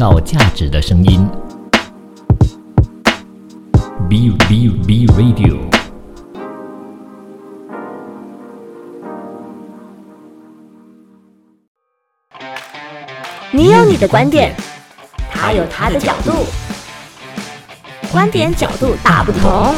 [0.00, 1.28] 造价值的声音。
[4.08, 5.58] B B B Radio。
[13.50, 14.54] 你有你的观点，
[15.30, 16.46] 他有他的角度，
[18.10, 19.74] 观点角度大不同。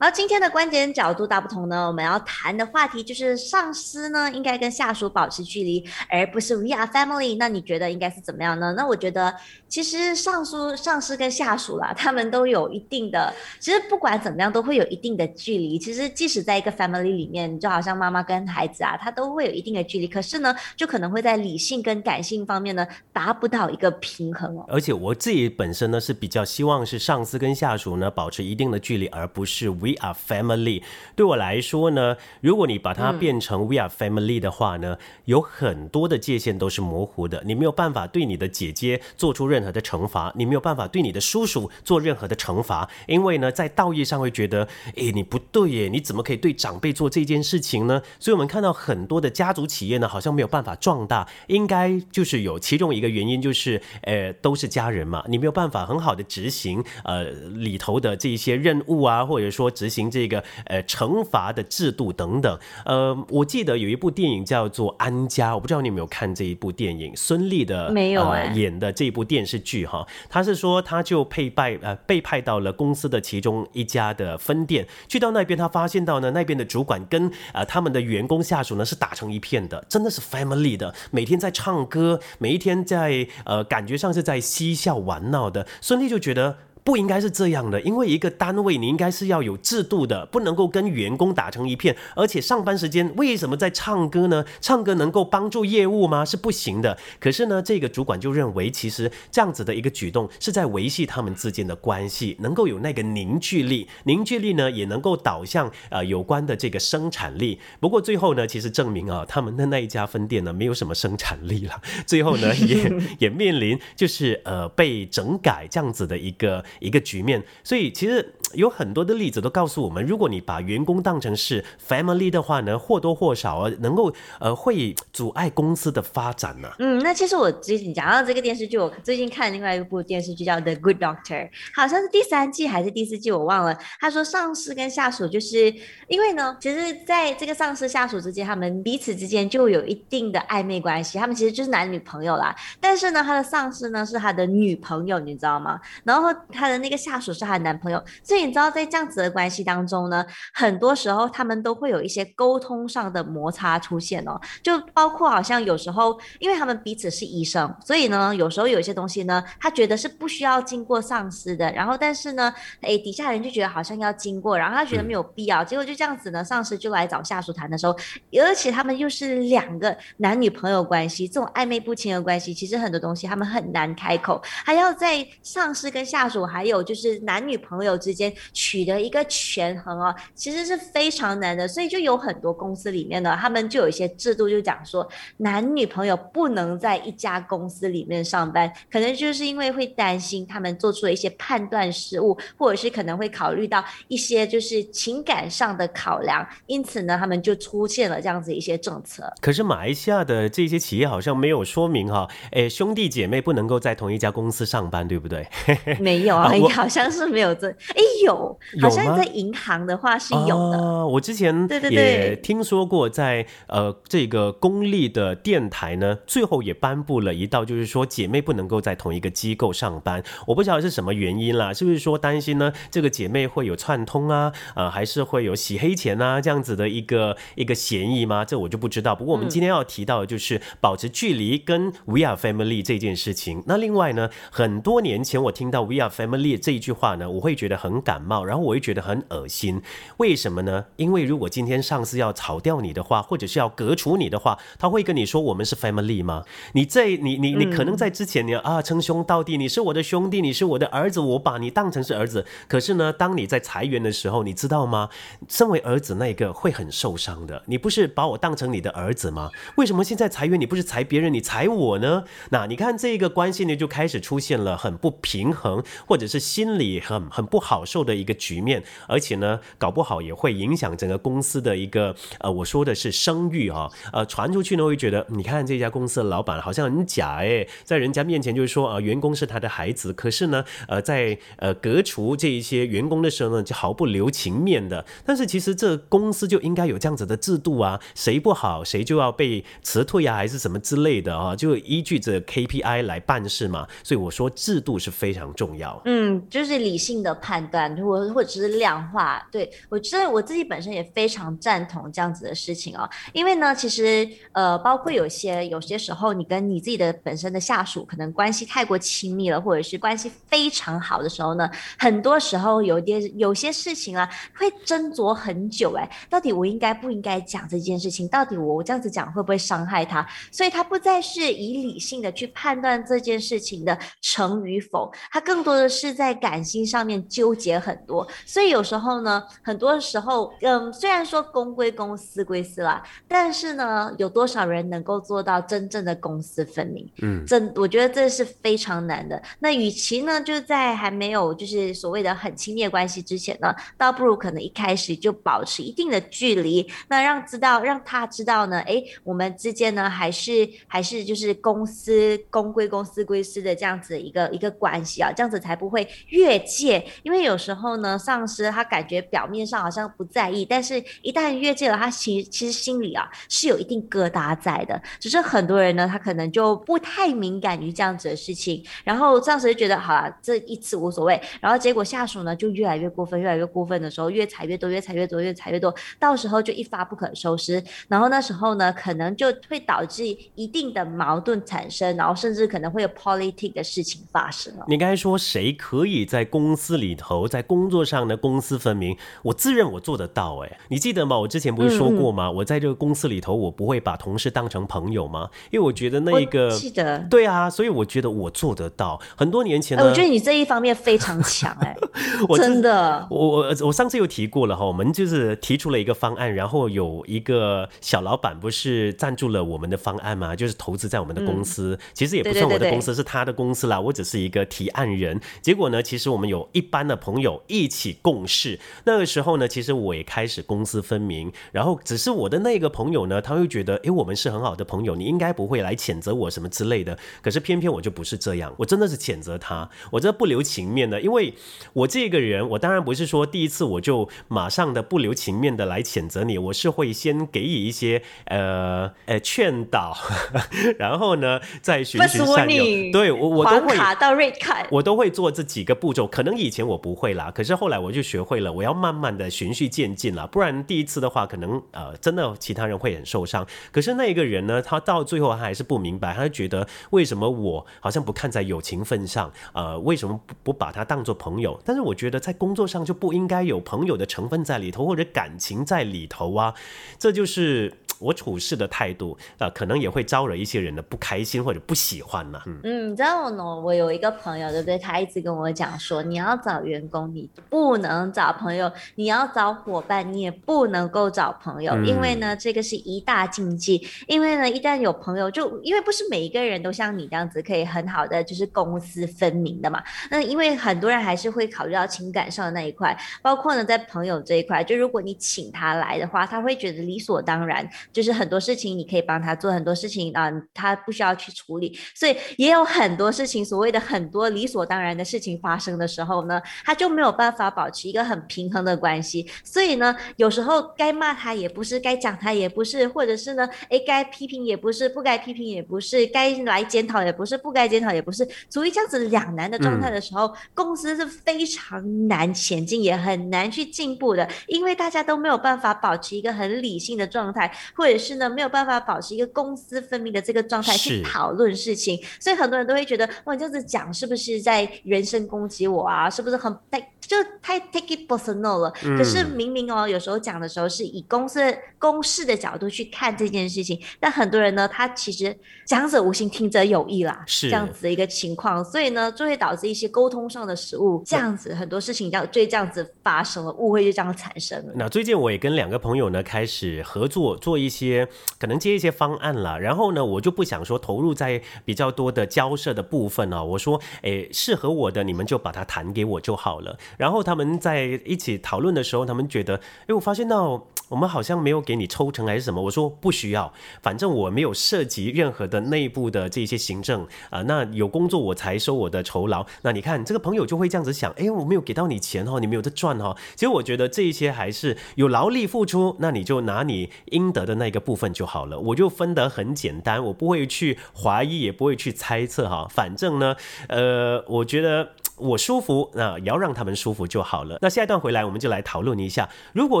[0.02, 7.36] 然后今天的观点角度大不同呢，我们要谈的话题就是上司呢应该跟下属保持距离，而不是 we are family。
[7.38, 8.74] 那你觉得应该是怎么样呢？
[8.76, 9.32] 那我觉得
[9.68, 15.78] 其实上司、上司跟下属啦，他们都有一定的，其实不管怎么样都会有一定的距离。
[15.78, 20.08] 其实即使在一个 family 里面，就好像妈妈跟孩子啊，他都会有一定的距离。
[20.08, 24.64] 可是呢，就可能会在理性跟感性方面呢达不到一个平衡哦。
[24.66, 29.91] 而且我自己本身呢是比较希望是上司跟下属呢保持一定的距离，而不是 we。
[29.92, 30.82] We are family。
[31.14, 34.96] 对我来说呢，如果你把它变成 We are family 的话呢，
[35.26, 37.42] 有很多的界限都是模糊的。
[37.44, 48.02] 你没有办法对你的姐姐做出任何的惩罚，你没有办法对你的叔叔做任何的惩罚，因为呢，在道义上会觉得，诶，你不对耶，你怎么可以对长辈做这件事情呢？
[48.18, 59.70] 所以，我们看到很多的家族企业呢，好像没有办法壮大，应该就是有其中一个原因，就是呃，都是家人嘛，你没有办法很好的执行呃里头的这一些任务啊，或者说。
[59.82, 86.58] 执行这个呃惩罚的制度等等，呃，我记得有一部电影叫做《安家》，我不知道你有没有看这一部电影，孙俪的没有演的这一部电视剧哈，他是说他就配拜呃被派到了公司的其中一家的分店，去到那边他发现到呢那边的主管跟呃他们的员工下属呢是打成一片的，真的是 family 的，每天在唱歌，每一天在呃感觉上是在嬉笑玩闹的，孙俪就觉得。
[86.84, 91.96] 不应该是这样的，因为一个单位你应该是要有制度的，不能够跟员工打成一片。
[92.16, 94.44] 而且上班时间为什么在唱歌呢？
[94.60, 96.24] 唱歌能够帮助业务吗？
[96.24, 96.98] 是不行的。
[97.20, 103.88] 可是呢，这个主管就认为，其实这样子的一个举动是在维系他们之间的关系，能够有那个凝聚力。
[104.04, 107.60] 凝聚力呢，也能够导向呃有关的这个生产力。
[107.78, 111.80] 不过最后呢，其实证明啊，他们的那一家分店呢，没有什么生产力了。
[112.04, 116.64] 最后呢，也也面临就是呃被整改这样子的一个。
[116.80, 126.70] 一个局面，所以其实有很多的例子都告诉我们，如果你把员工当成是 family 的话呢，或多或少啊，能够呃会阻碍公司的发展呢。
[126.78, 133.78] 嗯，那其实我最近讲到这个电视剧，我最近看另外一部电视剧叫《The Good Doctor》，好像是第三季还是第四季，我忘了。
[133.98, 135.72] 他说上司跟下属就是
[136.08, 142.54] 因为呢，其实在这个上司下属之间，他们彼此之间就有一定的暧昧关系，他们其实就是男女朋友啦。
[142.80, 145.80] 但是呢，他的上司呢是他的女朋友，你知道吗？
[146.04, 146.61] 然后他。
[146.68, 167.96] 的那个下属是她的男朋友，所以你知道在这样子的关系当中呢，很多时候他们都会有一些沟通上的摩擦出现哦，就包括好像有时候，因为他们彼此是医生，所以呢，有时候有一些东西呢，他觉得是不需要经过上司的，然后但是呢，哎，底下人就觉得好像要经过，然后他觉得没有必要，结果就这样子呢，上司就来找下属谈的时候，
[168.40, 176.62] 而且他们又是两个男女朋友关系，这种暧昧不清的关系，其实很多东西他们很难开口，还要在上司跟下属还。
[176.62, 185.04] 有就是男女朋友之间取得一个权衡哦，其实是非常难的，所以就有很多公司里面呢，他们就有一些制度，就讲说
[185.38, 199.28] 男女朋友不能在一家公司里面上班，可能就是因为会担心他们做出了一些判断失误，或者是可能会考虑到一些就是情感上的考量，因此呢，他们就出现了这样子一些政策。
[199.40, 205.44] 可是马来西亚的这些企业好像没有说明哈，哎，兄弟姐妹不能够在同一家公司上班，对不对？
[205.98, 206.52] 没有啊。
[206.72, 211.06] 好像是没有这，哎有，好像在银行的话是有的。
[211.06, 220.22] 我之前对对也听说过，在呃这个公立的电台呢，最后也颁布了一道，就是说姐妹不能够在同一个机构上班。
[220.46, 222.72] 我不晓得是什么原因啦，是不是说担心呢？
[222.90, 228.44] 这个姐妹会有串通啊，呃，还是会有洗黑钱啊这样子的一个一个嫌疑吗？
[228.44, 229.14] 这我就不知道。
[229.14, 233.62] 不过我们今天要提到的就是保持距离跟 We are family 这件事情。
[233.66, 236.31] 那另外呢，很多年前我听到 We are family。
[236.58, 239.82] 这一句话呢，我会觉得很感冒，然后我会觉得很恶心。
[240.18, 240.84] 为什么呢？
[240.96, 246.44] 因为如果今天上司要炒掉你的话，或者是要革除你的话，他会跟你说我们是 family 吗？
[246.72, 252.46] 你在你你你可能在之前你啊称兄道弟，你是我的兄弟，你是我的儿子，我把你当成是儿子。
[252.66, 255.10] 可是呢，当你在裁员的时候，你知道吗？
[255.48, 257.62] 身为儿子那个会很受伤的。
[257.66, 259.50] 你不是把我当成你的儿子吗？
[259.76, 262.24] 为什么现在裁员你不是裁别人，你裁我呢？
[262.50, 266.21] 那你看这个关系呢，就开始出现了很不平衡，或者。
[266.22, 285.04] 者是心里很很不好受的一个局面，而且呢，搞不好也会影响整个公司的一个呃，我说的是声誉啊，呃，传出去呢会觉得，你看这家公司的老板好像很假哎，在人家面前就是说啊、员工是他的孩子，可是呢，呃，在呃革除这一些员工的时候呢，就毫不留情面的。
[285.24, 293.88] 但是其实这公司就应该有这样子的制度啊，谁不好谁就要被辞退啊，还是什么之类的啊，就依据着 KPI 来办事嘛。
[294.04, 296.01] 所以我说制度是非常重要。
[296.04, 299.46] 嗯，就是理性的判断，或或者是量化。
[299.50, 315.92] 对我觉得我自己本身也非常赞同这样子的事情哦，因为呢，其实呃，包括有些有些时候，你跟你自己的本身的下属可能关系太过亲密了，或者是关系非常好的时候呢，很多时候有点有些事情啊，会斟酌很久。
[315.94, 318.26] 哎，到底我应该不应该讲这件事情？
[318.28, 320.26] 到底我这样子讲会不会伤害他？
[320.50, 328.26] 所以他不再是以理性的去判断这件事情的成与否，他更多的是在感性上面纠结很多。
[328.46, 337.06] 所以有时候呢，很多时候，嗯，虽然说公归公，私归私啦，但是呢，有多少人能够做到真正的公私分明？
[337.20, 339.40] 嗯，这我觉得这是非常难的。
[339.58, 357.04] 那与其呢，就在还没有就是所谓的很亲密关系之前呢，倒不如可能一开始就保持一定的距离，那让知道让他知道呢，哎，我们之间呢还是还是就是公司公归公，私归私的这样子一个一个关系啊，这样子才不会越界。
[357.24, 365.02] 因为有时候呢，上司他感觉表面上好像不在意，但是一旦越界了，他其实其实心里啊是有一定疙瘩在的。
[365.18, 377.82] 只是很多人呢，他可能就不太敏感于这样子的事情，然后上司就觉得好了，这一次无所谓，然后结果下属呢就越来越过分，越来越过分的时候，越踩越多，越踩越多，越踩越多，到时候就一发不可收拾。
[378.06, 380.24] 然后那时候呢，可能就会导致
[380.54, 384.84] 一定的矛盾产生，然后甚至可能会有 politic 的事情发生了。
[384.88, 389.16] 你刚才说谁可以在公司里头，在工作上呢公私分明？
[389.42, 391.38] 我自认我做得到哎，你记得吗？
[391.38, 392.50] 我之前不是说过吗？
[392.50, 395.48] 我在这个公司里头，我不会把同事当成朋友吗？
[395.70, 399.20] 因为我觉得那一个我记得对啊，所以我觉得我做得到。
[399.36, 401.96] 很多年前哎，呢，我觉得你这一方面非常强哎，
[402.48, 403.26] 我真的。
[403.30, 410.54] 我我我上次又提过了哈，我们就是提出了一个方案，然后有一个小老板不是赞助了我们的方案吗？
[410.54, 415.40] 就是投资在我们的公司，其实也不算我的公司，是他的公司啦，我只是一个提案人。
[415.62, 427.16] 结果呢，其实我们有一班的朋友一起共事，那个时候呢，其实我也开始公私分明，然后只是我的那个朋友呢，他会觉得，诶，我们是很好的朋友，你应该不会来谴责我什么之类的。
[427.40, 431.54] 可是偏偏我就不是这样，我真的是谴责他，我这不留情面的，因为
[431.92, 440.16] 我这个人，我当然不是说第一次我就马上的不留情面的来谴责你，我是会先给予一些呃呃劝导，
[440.98, 442.82] 然后呢再循循善诱。
[443.12, 453.66] 对我我都会黄卡到 red 卡，我都会做这几个步骤，可能以前我不会啦，可是后来我就学会了，我要慢慢的循序渐进啦，不然第一次的话，可能呃真的其他人会很受伤。
[453.92, 461.78] 可是那一个人呢，他到最后他还是不明白，他就觉得为什么我好像不看在友情份上，呃，为什么不不把他当做朋友？
[461.84, 466.74] 但是我觉得在工作上就不应该有朋友的成分在里头，或者感情在里头啊，
[467.18, 472.80] 这就是我处事的态度啊、呃可能也会招惹一些人的不开心或者不喜欢呐、嗯。
[472.84, 473.80] 嗯，你知道呢？
[473.80, 474.96] 我有一个朋友，对不对？
[474.98, 484.06] 他一直跟我讲说，你要找员工，你不能找朋友；你要找伙伴，你也不能够找朋友，因为呢，这个是一大禁忌。
[484.28, 490.02] 因为呢，一旦有朋友，就因为不是每一个人都像你这样子可以很好的就是公私分明的嘛。
[490.30, 509.48] 那因为很多人还是会考虑到情感上的那一块，包括呢在朋友这一块，就如果你请他来的话，他会觉得理所当然，就是很多事情你可以帮他做，很多事情啊、他不需要去处理，所以也有很多事情，所谓的很多理所当然的事情发生的时候呢，他就没有办法保持一个很平衡的关系。
[509.64, 536.28] 所以呢，有时候该骂他也不是，该讲他也不是，或者是呢，诶，该批评也不是，不该批评也不是，该来检讨也不是，不该检讨也不是，处于这样子两难的状态的时候，公司是非常难前进，也很难去进步的，因为大家都没有办法保持一个很理性的状态，或者是呢没有办法保持一个公私分明的这个状态去讨论事情，所以很多人都会觉得，哇，你这样子讲是不是在人身攻击我啊？
[536.28, 538.90] 是不是很太就太 take it personal 了？
[539.16, 541.60] 可是明明哦，有时候讲的时候是以公司
[541.98, 545.56] 公事的角度去看这件事情，但很多人呢，他其实
[545.86, 554.92] 讲者无心，听者有意啦，是这样子的一个情况，所以呢，就会导致一些沟通上的失误，这样子很多事情这样就这样子发生了，误会就这样产生了。
[554.96, 563.62] 那最近我也跟两个朋友呢开始合作，做一些可能接一些方案了，然后呢，我就不想说投入在比较多的交涉的部分啊。
[563.62, 566.98] 我说，诶，适合我的你们就把它谈给我就好了。
[567.16, 572.80] 然后他们在一起讨论的时候，他们觉得，诶，我发现到我们好像没有给你抽成还是什么。
[572.80, 579.66] 我说不需要，反正我没有涉及任何的内部的这些行政啊，那有工作我才收我的酬劳。
[579.82, 583.36] 那你看这个朋友就会这样子想，诶，我没有给到你钱哦，你没有在赚哦。
[583.54, 588.80] 其实我觉得这一些还是有劳力付出，那你就拿你应得的那个部分就好了。
[588.80, 592.88] 我就分得很简单，我不会去怀疑，也不会去猜测哈。
[592.88, 593.54] 反正呢，
[593.88, 595.10] 呃，我觉得
[595.42, 597.78] 我舒服，那也要让他们舒服就好了。
[597.82, 600.00] 那下一段回来，我们就来讨论一下，如果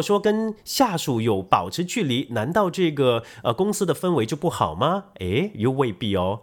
[0.00, 5.04] 说跟下属有保持距离，难道这个呃公司的氛围就不好吗？
[5.20, 6.40] 诶，又未必哦。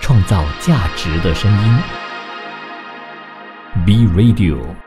[0.00, 1.78] 创造价值的声音
[3.84, 4.79] ，B Radio。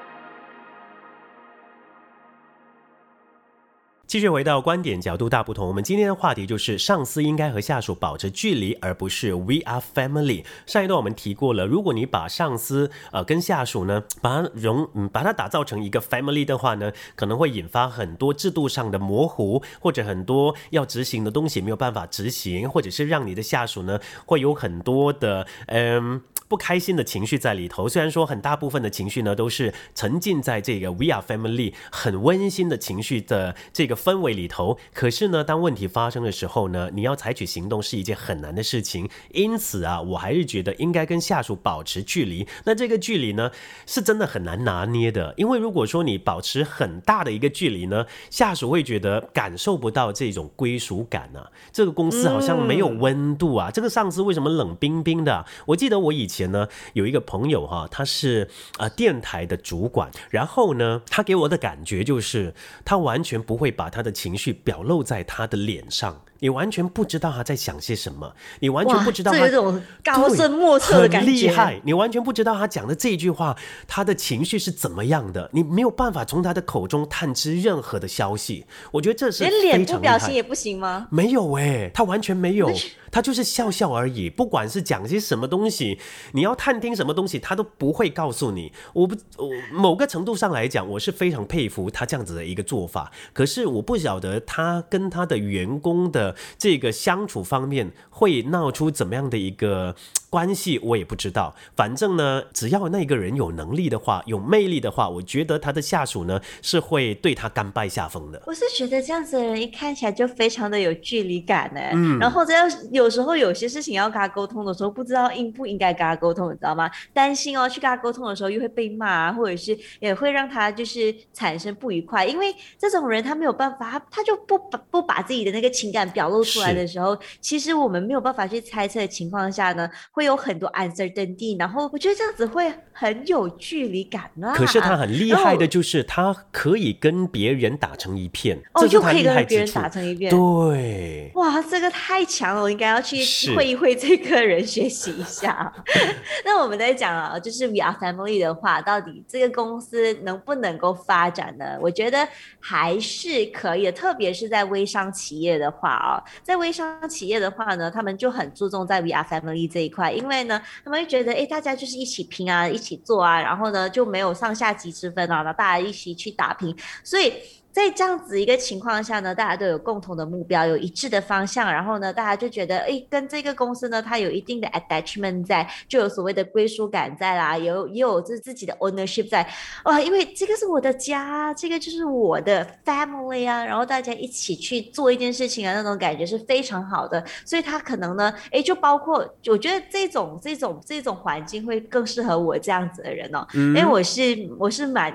[4.14, 10.46] 继续回到观点角度大不同，我们今天的话题就是上司应该和下属保持距离，而不是 We are family。
[10.68, 26.22] 上一段我们提过了，如果你把上司呃跟下属呢，把它融嗯把它打造成一个 family 的话呢，可能会引发很多制度上的模糊，或者很多要执行的东西没有办法执行，或者是让你的下属呢会有很多的嗯。
[26.48, 39.10] 不开心的情绪在里头，虽然说很大部分的情绪呢都是沉浸在这个 We are family 很温馨的情绪的这个氛围里头，可是呢，当问题发生的时候呢，你要采取行动是一件很难的事情。
[39.32, 42.46] 因此啊，我还是觉得应该跟下属保持距离。
[42.66, 43.50] 那这个距离呢，
[43.88, 55.46] 是真的很难拿捏的，因为如果说你保持很大的一个距离呢，下属会觉得感受不到这种归属感啊，这个公司好像没有温度啊，这个上司为什么冷冰冰的？
[55.68, 56.33] 我记得我以前。
[56.34, 66.24] 前呢，有一个朋友哈，他是啊电台的主管，然后呢，他给我的感觉就是他完全不会把他的情绪表露在他的脸上。
[66.40, 71.80] 你完全不知道他在想些什么，你完全不知道他有种高深莫测的感觉，厉害！
[71.86, 78.66] 你完全不知道他讲的这一句话，他的情绪是怎么样的，你没有办法从他的口中探知任何的消息。
[78.92, 81.08] 我觉得这是连脸部表情也不行吗？
[81.10, 82.70] 没有哎，他完全没有，
[83.10, 84.30] 他就是笑笑而已。
[84.30, 85.98] 不管是讲些什么东西，
[86.34, 88.74] 你要探听什么东西，他都不会告诉你。
[88.92, 93.12] 我不，我某个程度上来讲，我是非常佩服他这样子的一个做法。
[93.32, 96.33] 可是我不晓得他跟他的员工的。
[96.58, 99.96] 这个相处方面会闹出怎么样的一个
[100.30, 101.54] 关系，我也不知道。
[101.76, 108.42] 反正呢，只要那个人有能力的话，有魅力的话，我觉得他的下属呢是会对他甘拜下风的。
[108.48, 111.80] 我是觉得这样子的人一看起来就非常的有距离感呢。
[111.94, 116.90] 嗯，然后这样有时候有些事情要跟他沟通的时候，不知道应不应该跟他沟通，你知道吗？
[117.14, 122.26] 担心哦，去跟他沟通的时候又会被骂，或者是也会让他就是产生不愉快。
[122.26, 126.24] 因为这种人他没有办法，他他就不把不把自己的那个情感表。
[126.34, 134.56] 露出来的时候，其实我们没有办法去猜测的情况下呢，会有很多 uncertainty，然后我觉得这样子会很有距离感啊。
[134.56, 140.32] 可是他很厉害的就是他可以跟别人打成一片，哦，就可以跟别人打成一片。
[140.32, 143.18] 对，哇，这个太强了，我应该要去
[143.56, 145.72] 会一会这个人学习一下。
[146.46, 151.78] 那我们在讲啊，就是 we are family 的话，到底这个公司能不能够发展呢？
[151.82, 152.28] 我觉得
[152.60, 156.24] 还是可以的，特别是在微商企业的话啊。
[156.42, 167.34] 在微商企业的话呢，他们就很注重在 V R family 这一块，因为呢，他们会觉得，哎，大家就是一起拼啊，一起做啊，然后呢，就没有上下级之分啊，那大家一起去打拼，所以。
[167.74, 179.50] 在这样子一个情况下呢，大家都有共同的目标，有一致的方向，然后呢，大家就觉得，哎，跟这个公司呢，它有一定的 attachment 在，就有所谓的归属感在啦，有也有自自己的 ownership 在，
[179.86, 195.12] 哇，因为这个是我的家，这个就是我的 family 啊，然后大家一起去做一件事情啊，那种感觉是非常好的，所以他可能呢，哎，就包括，我觉得这种这种这种环境会更适合我这样子的人哦，因为我是我是蛮，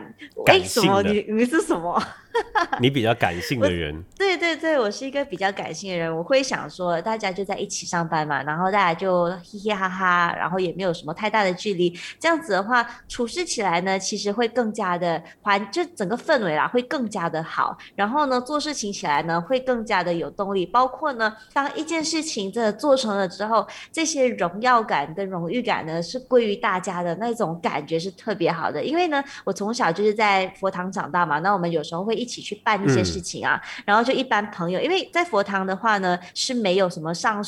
[0.47, 1.01] 哎，什么？
[1.05, 2.03] 你你是什么？
[2.81, 6.15] 你比较感性的人，对对对，我是一个比较感性的人。
[6.15, 11.93] 我会想说，大家就在一起上班嘛，然后大家就嘻嘻哈哈，然后也没有什么太大的距离。
[12.21, 17.77] 这样子的话，处事起来呢，其实会更加的环，就整个氛围啦，会更加的好。
[17.97, 20.65] 然后呢，做事情起来呢，会更加的有动力。
[20.65, 28.85] 包括呢，当一件事情真的做成了之后，这些荣耀感跟荣誉感呢，是归于大家的那种感觉是特别好的。
[28.85, 32.28] 因为呢，我从小就是在佛堂长大嘛，那我们有时候会一。
[32.29, 37.43] 起去办一些事情啊，然后就一般朋友，因为在佛堂的话呢是没有什么上。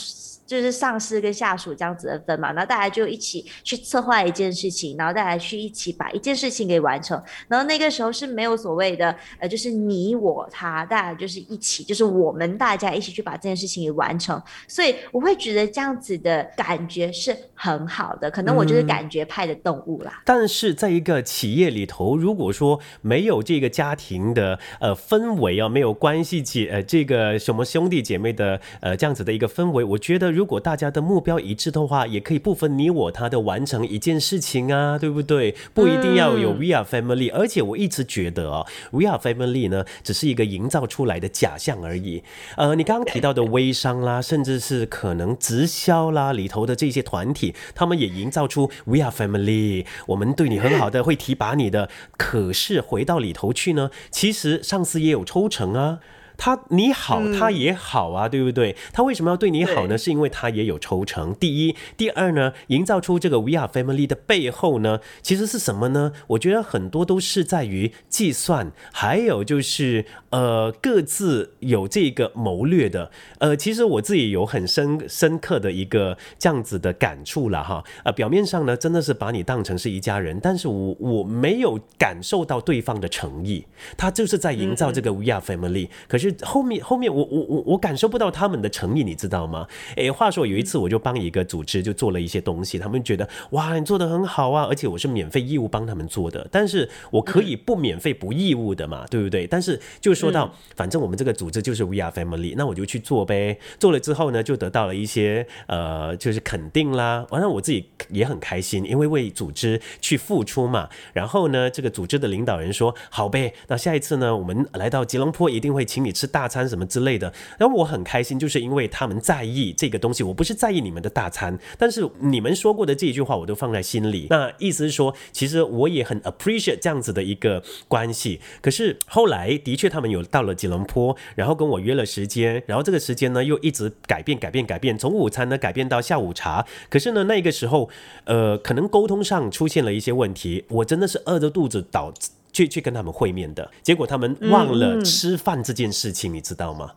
[0.50, 7.22] 就是上司跟下属这样子的分嘛，然后大家就一起去策划一件事情，然后大家去一起把一件事情给完成。
[7.46, 14.42] 然后那个时候是没有所谓的呃，就是你我他，大家就是一起，就是我们大家一起去把这件事情给完成。
[14.66, 18.28] 所以我会觉得这样子的感觉是很好的。
[18.28, 20.20] 可能我就是感觉派的动物啦。
[20.26, 30.31] 但是在一个企业里头，如果说没有这个家庭的呃氛围啊，没有关系姐呃这个什么兄弟姐妹的呃这样子的一个氛围，我觉得。
[30.31, 35.55] 如果大家的目标一致的话，也可以不分你我他的完成一件事情啊，对不对？
[35.75, 42.23] 不一定要有 We are family，而且我一直觉得哦，We are family 呢，只是一个营造出来的假象而已。
[42.57, 51.90] 呃，你刚刚提到的 微商啦，甚至是可能直销啦里头的这些团体，他们也营造出 We are family，我们对你很好的，会提拔你的。
[52.17, 56.00] 可是回到里头去呢，其实上司也有抽成啊。
[56.40, 58.75] 他你好，他也好啊，对不对？
[58.94, 59.99] 他为什么要对你好呢？
[59.99, 61.35] 是因为他也有抽成。
[61.35, 66.12] 第一，第二呢，营造出这个 We Are Family 的背后呢，其实是什么呢？
[66.28, 73.11] 我觉得很多都是在于计算，还有就是呃各自有这个谋略的。
[73.40, 77.85] 呃，其实我自己有很深深刻的一个这样子的感触了哈。
[78.02, 83.66] 呃，表面上呢，真的是把你当成是一家人，但是我我没有感受到对方的诚意，
[83.99, 86.29] 他就是在营造这个 We Are Family，可是。
[86.42, 89.66] 后面后面我我我我感受不到他们的诚意，你知道吗？
[89.96, 99.46] 诶，话说有一次我就帮一个组织就做了一些东西，他们觉得哇你做的很好啊，而且我是免费义务帮他们做的，但是我可以不免费不义务的嘛，对不对？
[99.46, 103.58] 但是就说到反正我们这个组织就是 We Are Family，那我就去做呗。
[103.78, 110.88] 做了之后呢，就得到了一些呃就是肯定啦，完了我自己也很开心，因为为组织去付出嘛。
[111.12, 116.10] 然后呢，这个组织的领导人说好呗，那下一次呢，我们来到吉隆坡一定会请你。
[116.21, 120.23] 吃大餐什么之类的，然后我很开心，就是因为他们在意这个东西。
[120.23, 124.27] 我不是在意你们的大餐，但是你们说过的这一句话，我都放在心里。
[124.29, 128.39] 那意思是说，其实我也很 appreciate 这样子的一个关系。
[128.61, 136.67] 可是后来的确，他们有到了吉隆坡，然后跟我约了时间，然后这个时间呢又一直改变、改变、改变，从午餐呢改变到下午茶。
[136.91, 137.89] 可是呢，那个时候，
[138.25, 142.12] 呃，可能沟通上出现了一些问题，我真的是饿着肚子导。
[142.52, 146.92] 去去跟他们会面的结果，他们忘了吃饭这件事情，你知道吗？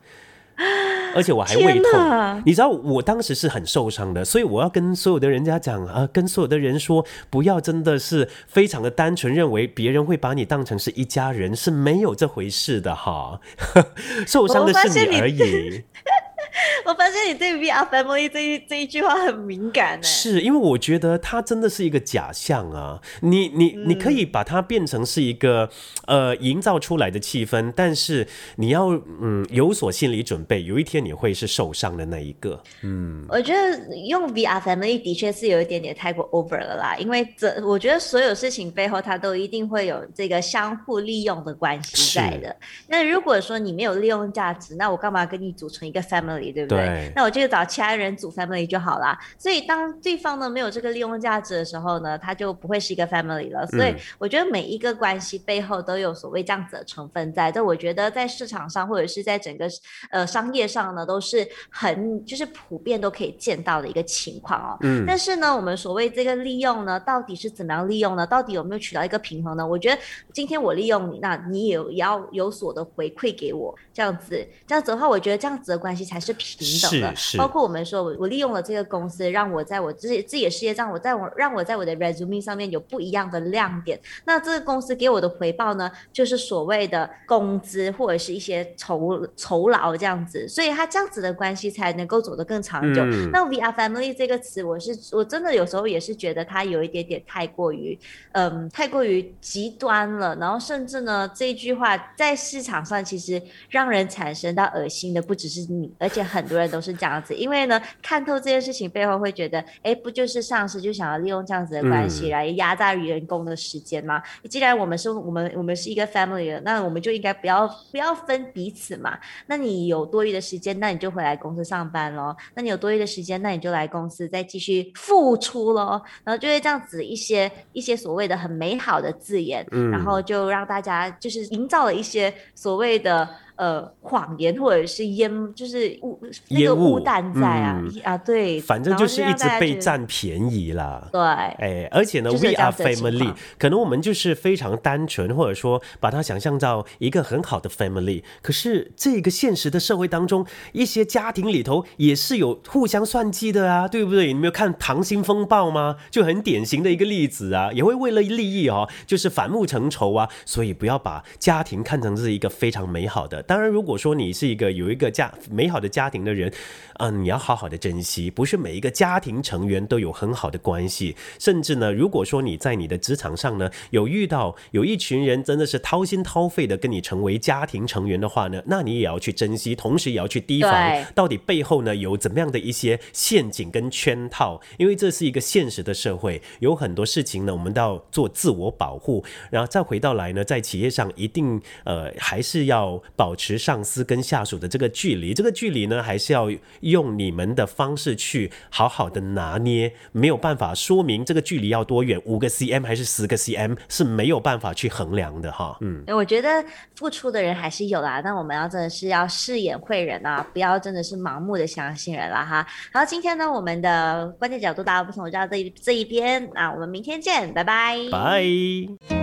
[1.16, 13.40] 而且我还胃痛，你知道我当时是很受伤的，所以我要跟所有的人家讲啊，跟所有的人说，不要真的是非常的单纯认为别人会把你当成是一家人，是没有这回事的哈，
[14.26, 15.84] 受伤的是你而已。
[16.86, 23.02] 我发现你对 V R family 这一这一句话很敏感呢，是因为我觉得它真的是一个假象啊！
[23.22, 25.70] 你你你可以把它变成是一个
[26.06, 28.90] 呃营造出来的气氛，但是你要
[29.22, 32.62] 嗯有所心理准备，有一天你会是受伤的那一个。
[32.84, 42.56] 嗯，我觉得用 V R family 的确是有一点点太过 over 了啦，因为这我觉得所有事情背后它都一定会有这个相互利用的关系在的。
[42.88, 46.43] 那如果说你没有利用价值，那我干嘛跟你组成一个 family？
[46.52, 47.12] 对不对？
[47.16, 49.18] 那我就找其他人组 family 就好啦。
[49.38, 53.66] 所以当对方呢没有这个利用价值的时候呢，他就不会是一个 family 了。
[53.68, 57.52] 所以我觉得每一个关系背后都有所谓这样子的成分在。
[57.52, 59.70] 这我觉得在市场上或者是在整个
[60.12, 64.78] 呃商业上呢，都是很就是普遍都可以见到的一个情况哦。
[64.82, 65.06] 嗯。
[65.08, 68.28] 但是呢，我们所谓这个利用呢，到底是怎么样利用呢？
[68.28, 69.66] 到底有没有取到一个平衡呢？
[69.66, 70.02] 我觉得
[70.34, 76.33] 今天我利用你，那你也要有所的回馈给我，这样子，这样子的话，我觉得这样子的关系才是。
[76.34, 84.00] 平等的，包括我们说，我我利用了这个公司，让我在我自己自己的事业上，我在我让我在我的 resume 上面有不一样的亮点。
[84.26, 93.06] 那这个公司给我的回报呢，就是所谓的工资或者是一些酬酬劳这样子，所以他这样子的关系才能够走得更长久。
[93.32, 97.98] 那 we are family 这个词，我是我真的有时候也是觉得它有一点点太过于，
[98.32, 100.36] 嗯，太过于极端了。
[100.38, 106.23] 然后甚至呢，这句话在市场上其实让人产生到恶心的不只是你，而且。
[106.24, 114.22] 很多人都是这样子，因为呢，看透这件事情背后会觉得，哎，不就是上司就想要利用这样子的关系来压榨员工的时间吗？
[114.50, 119.18] 既然我们是我们我们是一个 family 的，那我们就应该不要不要分彼此嘛。
[119.48, 122.36] 那你有多余的时间，那你就回来公司上班喽。
[122.54, 126.02] 那你有多余的时间，那你就来公司再继续付出喽。
[126.24, 141.08] 然后就会这样子一些一些所谓的很美好的字眼，然后就让大家就是营造了一些所谓的呃谎言或者是烟，就是雾那烟雾个雾弹在啊、嗯啊，对，反正就是一直被占便宜啦。
[141.12, 141.22] 对。
[141.22, 148.24] 哎，而且呢，we are family，可能我们就是非常单纯，或者说把它想象到一个很好的 family。
[148.42, 154.28] 可是这个现实的社会当中，一些家庭里头也是有互相算计的啊，对不对？
[154.28, 155.98] 你没有看《溏心风暴》吗？
[156.10, 160.28] 就很典型的一个例子啊，也会为了利益哦，就是反目成仇啊。
[160.46, 163.43] 所以不要把家庭看成是一个非常美好的。
[163.46, 166.52] 当然，如果说你是一个有一个家美好的家庭的人，
[167.00, 196.50] 嗯，你要好好的珍惜，不是每一个家庭成员都有很好的关系，甚至呢，如果说你在你的职场上呢有遇到有一群人真的是掏心掏肺的跟你成为家庭成员的话呢， 那你也要去珍惜，同时也要去提防到底背后呢有怎么样的一些陷阱跟圈套，因为这是一个现实的社会，有很多事情呢我们都要做自我保护，然后再回到来呢，在企业上一定呃还是要保持上司跟下属的这个距离，这个距离呢还是要
[196.82, 206.04] 用你们的方式去好好的拿捏，没有办法说明这个距离要多远，五个 cm 还是十个 cm 是没有办法去衡量的哈，嗯。
[206.08, 206.64] 我觉得
[206.96, 212.66] 付出的人还是有啦，但我们要真的是要饰演会人啊，不要真的是盲目的相信人了哈。
[212.94, 217.98] 好，今天呢，我们的关键角度大家不同，就到这一这一边，那我们明天见，拜拜。
[218.12, 219.23] 拜。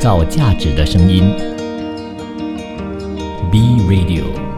[0.00, 1.30] 造价值的声音。
[3.52, 4.49] B Radio。